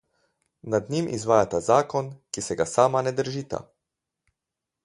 Nad 0.73 0.89
njim 0.93 1.09
izvajata 1.17 1.59
zakon, 1.67 2.09
ki 2.31 2.45
se 2.47 2.57
ga 2.63 2.69
sama 2.73 3.07
ne 3.09 3.15
držita. 3.23 3.61